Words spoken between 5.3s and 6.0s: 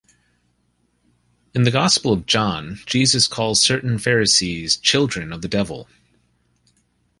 of the devil".